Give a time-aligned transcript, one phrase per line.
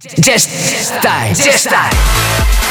[0.00, 1.34] Just die.
[1.34, 2.69] just style.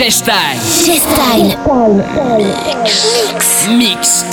[0.00, 0.56] Chestine.
[0.86, 1.48] Chestine.
[2.38, 3.68] Mix.
[3.68, 4.24] Mix.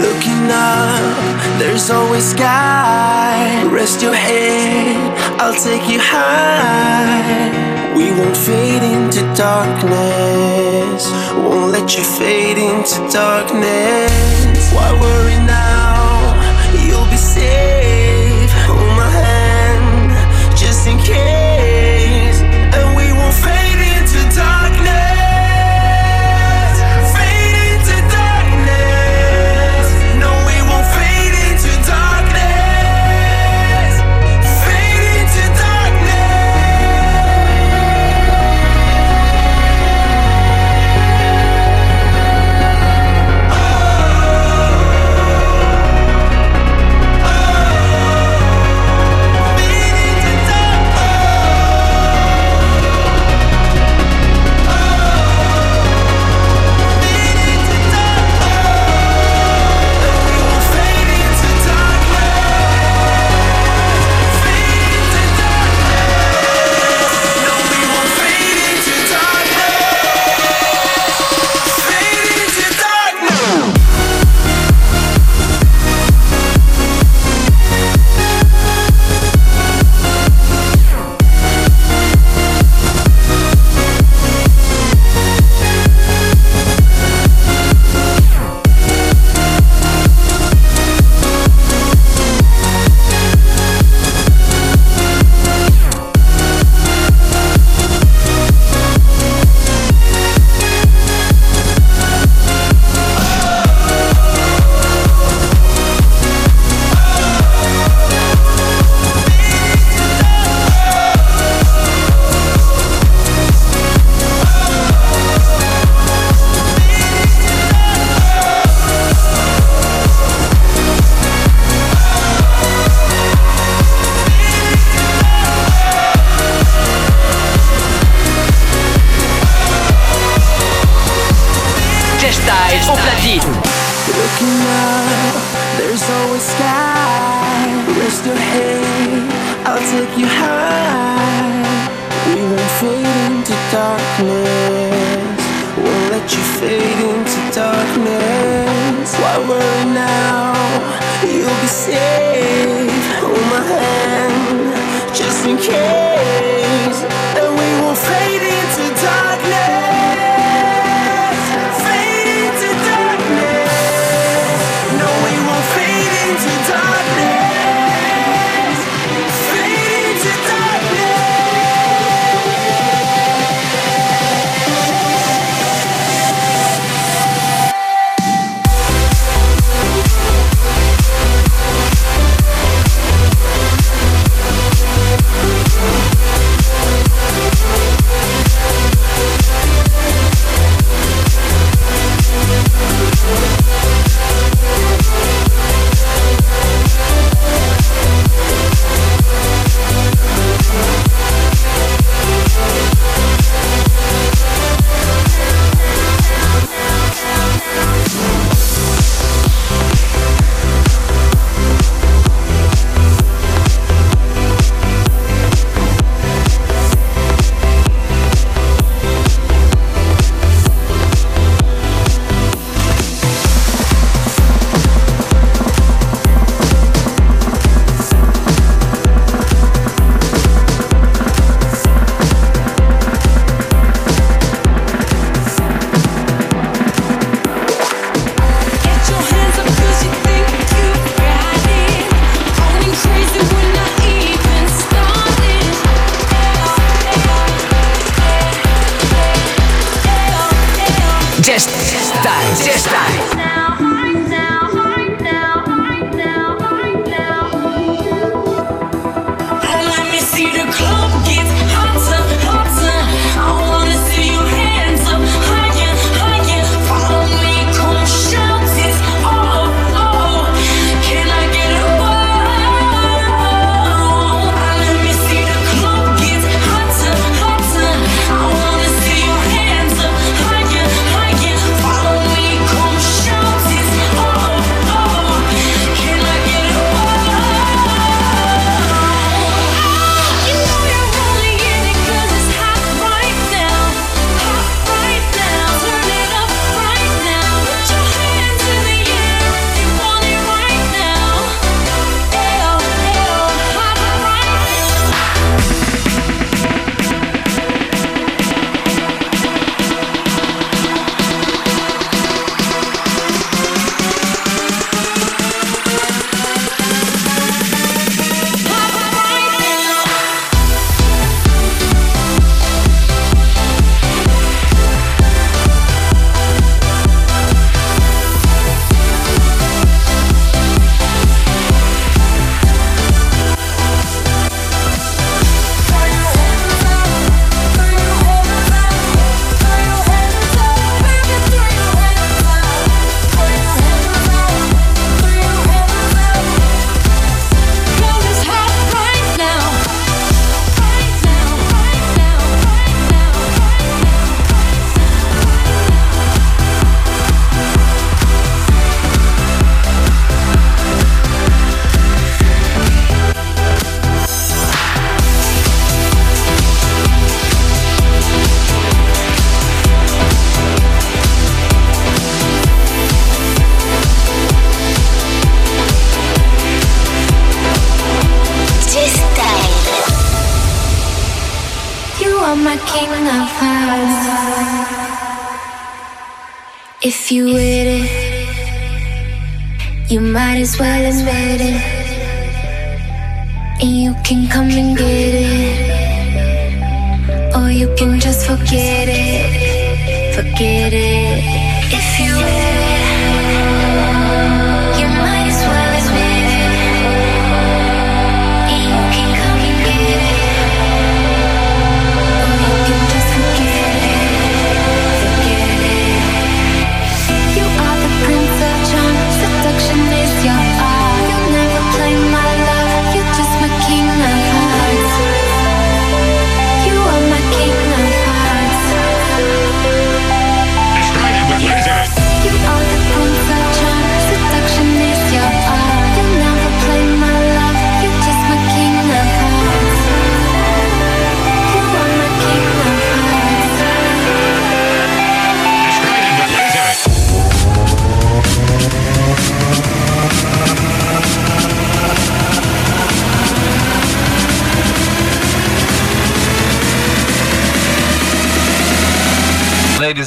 [0.00, 3.64] Looking up, there's always sky.
[3.72, 4.96] Rest your head,
[5.40, 7.50] I'll take you high.
[7.96, 11.10] We won't fade into darkness.
[11.34, 14.72] Won't let you fade into darkness.
[14.72, 15.87] Why worry now?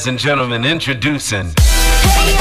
[0.02, 1.54] ladies and gentlemen, introducing.
[1.58, 2.41] Hey,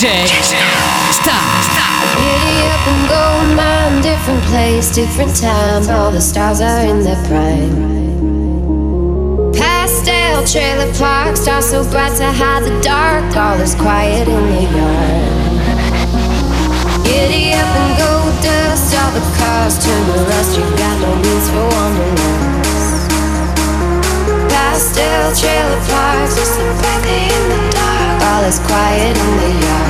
[0.00, 0.24] DJ.
[1.12, 1.44] Stop.
[1.60, 2.08] Stop.
[2.16, 4.00] Giddy up and go man.
[4.00, 5.90] Different place, different time.
[5.90, 7.92] All the stars are in their prime.
[9.52, 13.36] Pastel trailer park, stars so bright to hide the dark.
[13.36, 15.60] All is quiet in the yard.
[17.04, 18.96] Giddy up and go dust.
[18.96, 20.56] All the cars turn to rust.
[20.56, 23.12] You've got no means for wanderlust.
[24.48, 27.90] Pastel trailer park, just look like they in the dark
[28.40, 29.89] all is quiet in the yard.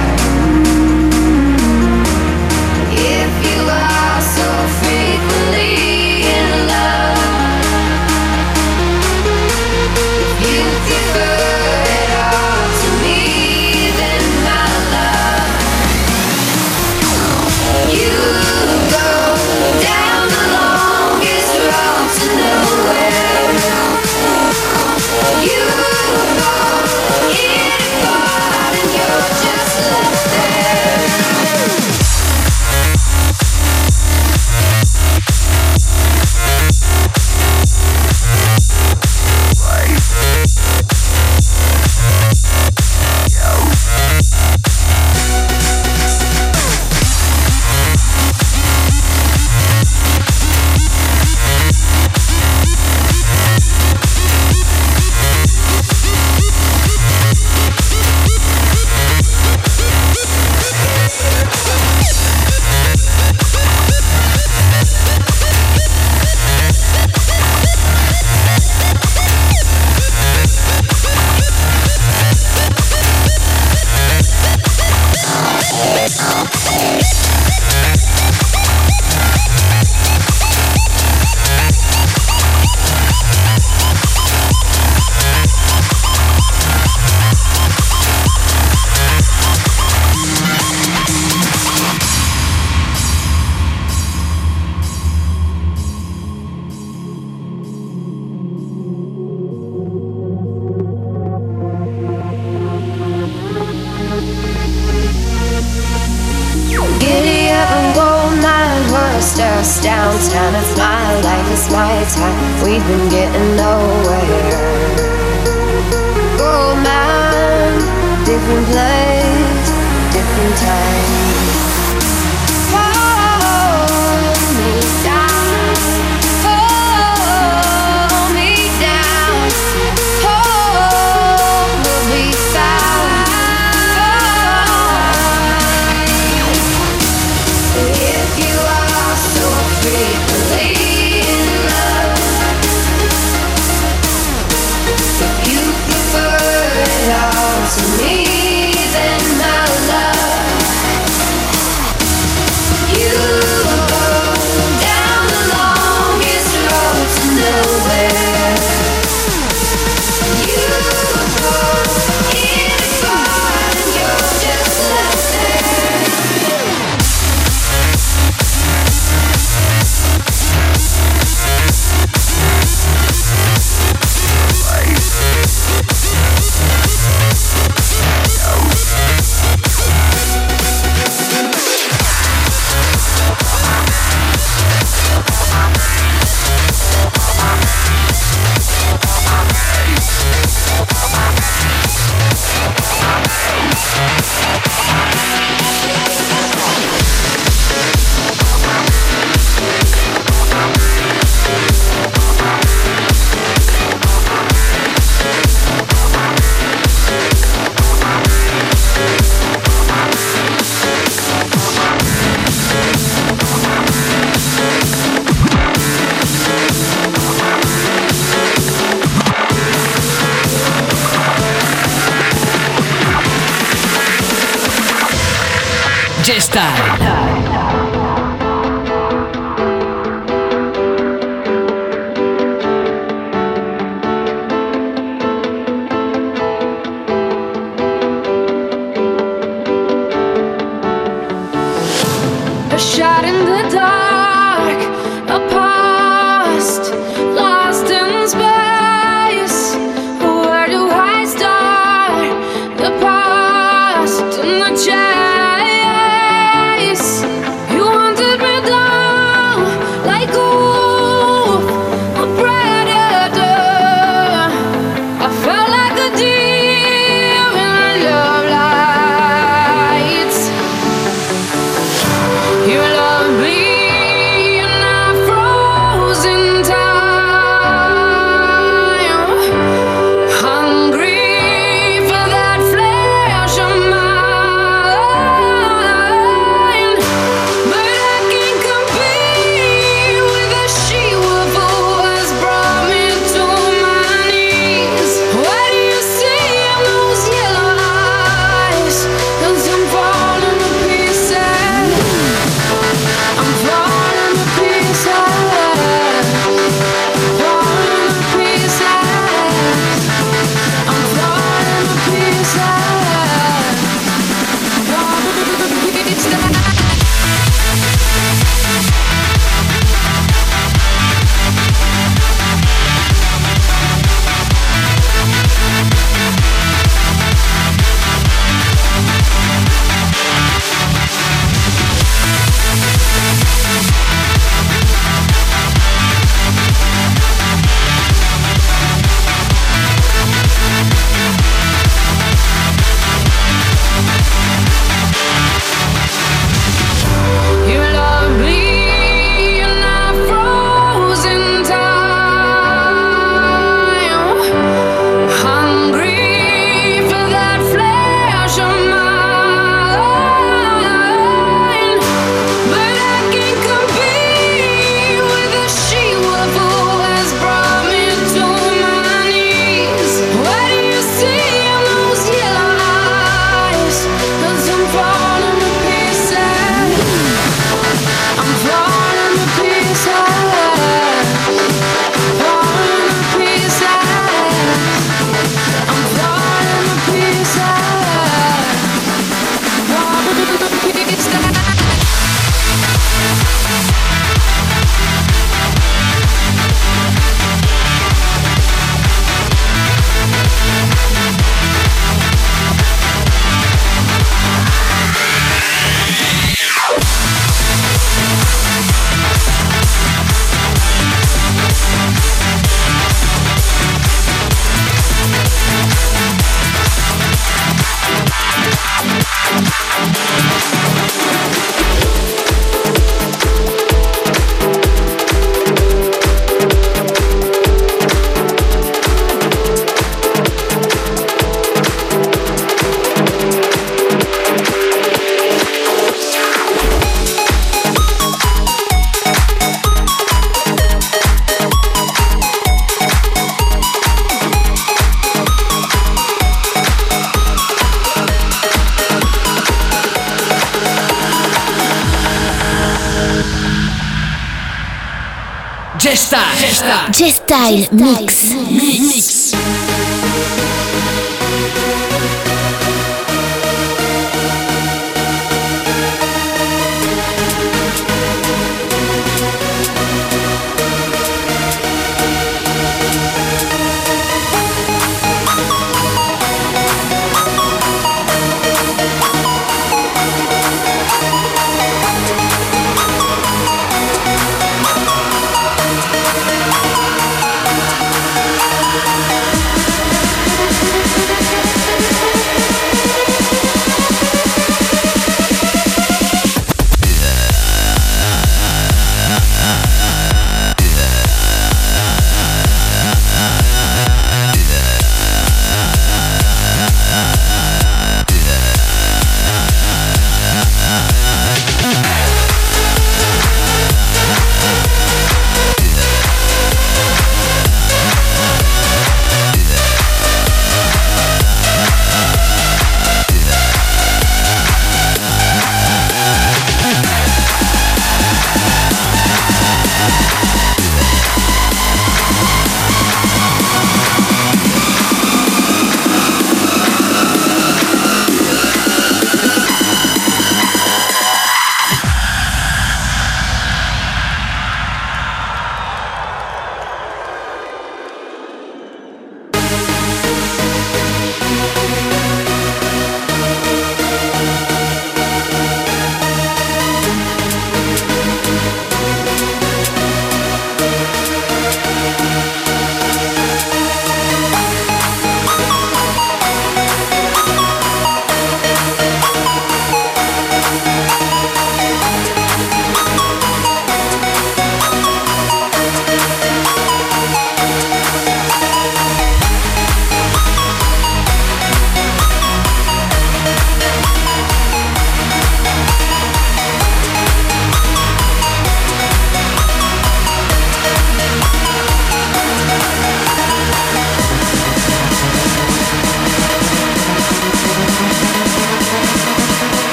[456.71, 457.89] G-Style.
[457.93, 458.55] Mix.
[458.71, 459.30] Mix.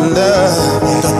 [0.00, 1.19] wonder.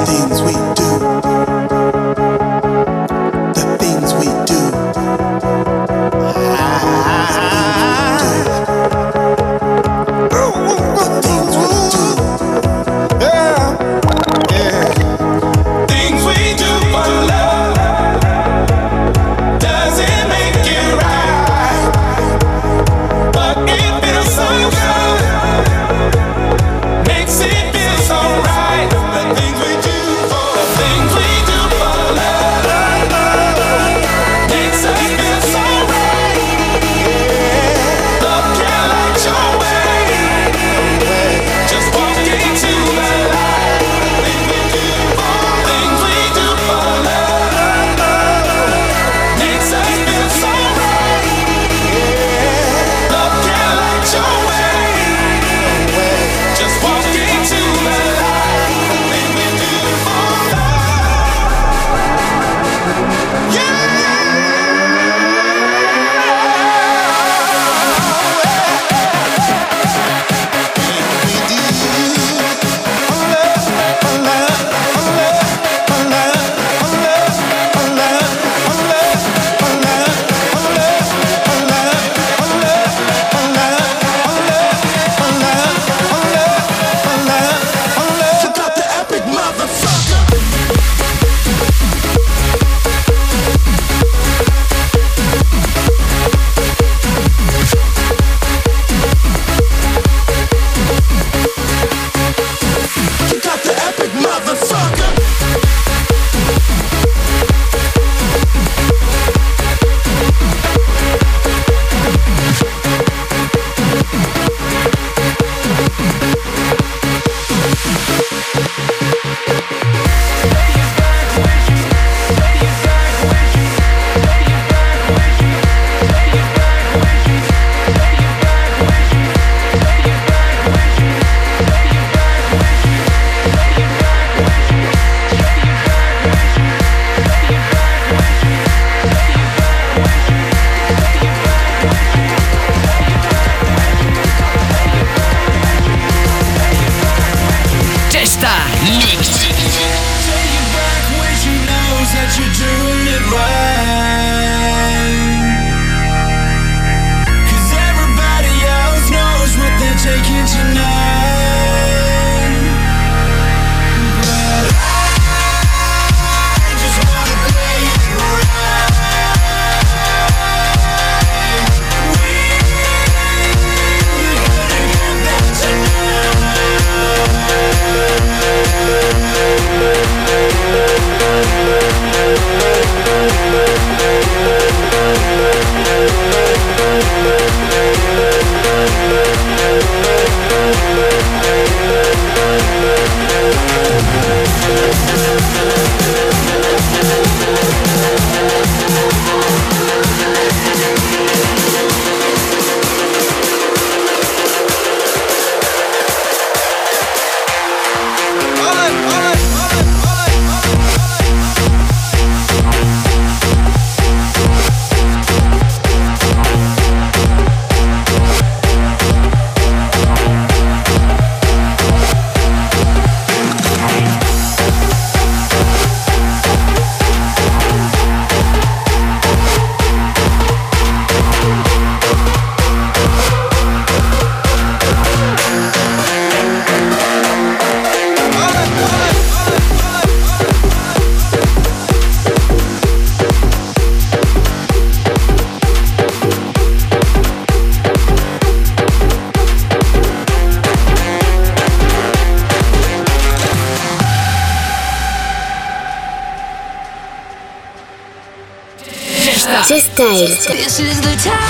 [260.20, 261.40] This, this is the time.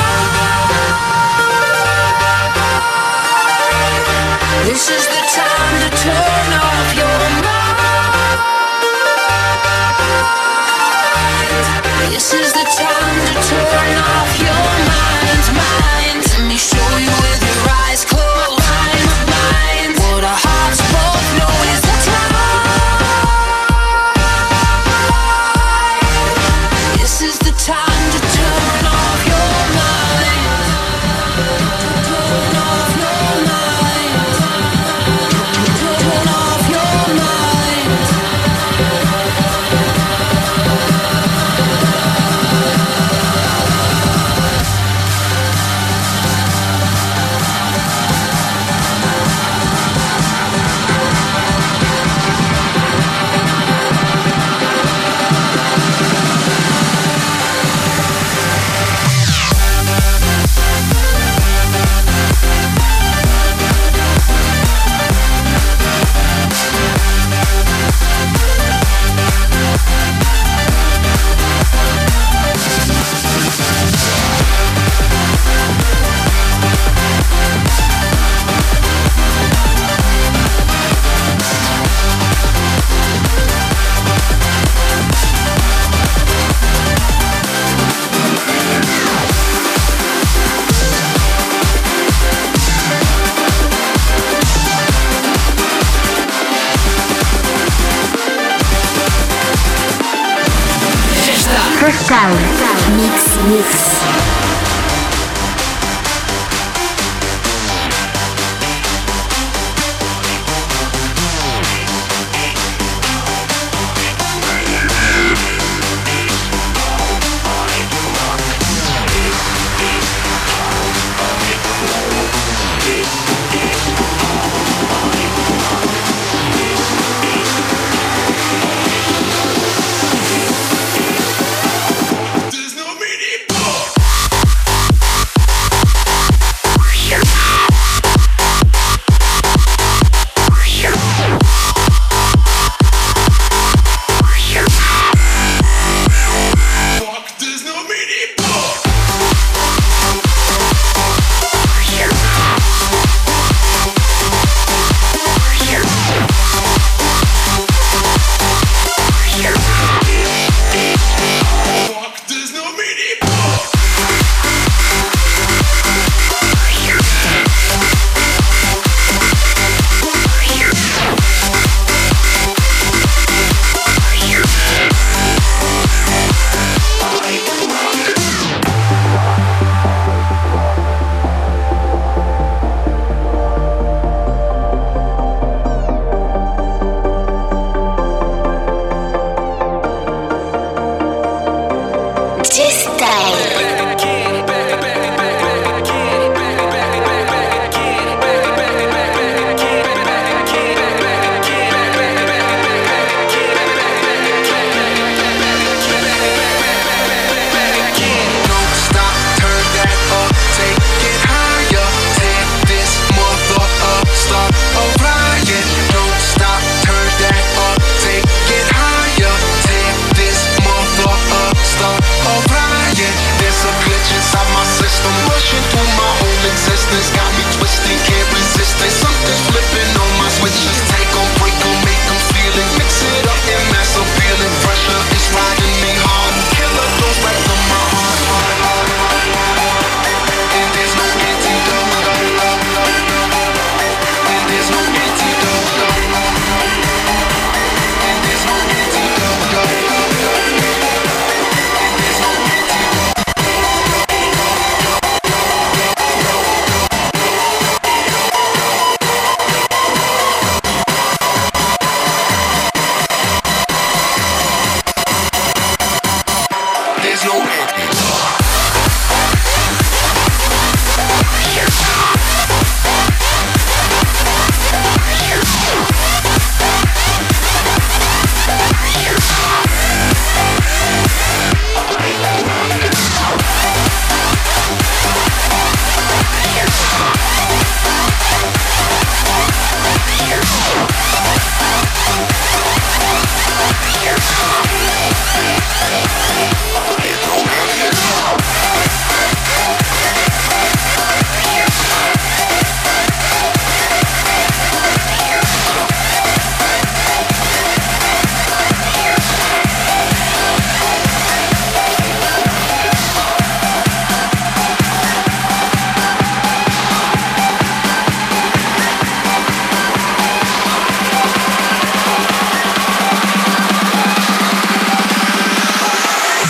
[4.64, 8.38] This is the time to turn off your mind.
[12.12, 13.89] This is the time to turn.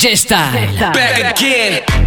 [0.01, 0.95] G-Style.
[0.95, 2.00] Back again.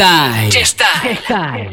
[0.00, 0.50] G-Style.
[0.50, 1.69] G-Style.